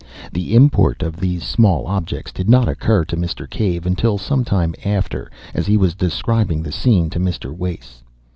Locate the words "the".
0.33-0.55, 6.63-6.71